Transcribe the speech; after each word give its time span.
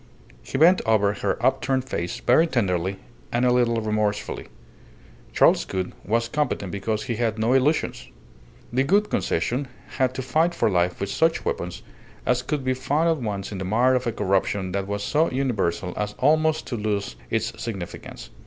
He 0.41 0.57
bent 0.57 0.81
over 0.83 1.13
her 1.13 1.37
upturned 1.45 1.85
face 1.87 2.21
very 2.21 2.47
tenderly 2.47 2.97
and 3.31 3.45
a 3.45 3.51
little 3.53 3.79
remorsefully. 3.81 4.47
Charles 5.31 5.63
Gould 5.63 5.91
was 6.03 6.27
competent 6.27 6.71
because 6.71 7.03
he 7.03 7.17
had 7.17 7.37
no 7.37 7.53
illusions. 7.53 8.07
The 8.73 8.83
Gould 8.83 9.11
Concession 9.11 9.67
had 9.99 10.15
to 10.15 10.23
fight 10.23 10.55
for 10.55 10.71
life 10.71 10.99
with 10.99 11.11
such 11.11 11.45
weapons 11.45 11.83
as 12.25 12.41
could 12.41 12.63
be 12.63 12.73
found 12.73 13.09
at 13.09 13.17
once 13.23 13.51
in 13.51 13.59
the 13.59 13.63
mire 13.63 13.93
of 13.93 14.07
a 14.07 14.11
corruption 14.11 14.71
that 14.71 14.87
was 14.87 15.03
so 15.03 15.29
universal 15.29 15.93
as 15.95 16.15
almost 16.17 16.65
to 16.65 16.75
lose 16.77 17.15
its 17.29 17.61
significance. 17.61 18.31